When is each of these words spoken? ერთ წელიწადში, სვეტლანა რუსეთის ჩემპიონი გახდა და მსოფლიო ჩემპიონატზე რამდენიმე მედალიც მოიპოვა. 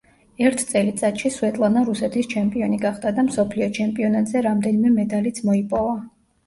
ერთ 0.45 0.61
წელიწადში, 0.69 1.31
სვეტლანა 1.35 1.83
რუსეთის 1.91 2.31
ჩემპიონი 2.33 2.81
გახდა 2.87 3.15
და 3.21 3.29
მსოფლიო 3.31 3.71
ჩემპიონატზე 3.79 4.45
რამდენიმე 4.51 4.97
მედალიც 5.01 5.49
მოიპოვა. 5.51 5.97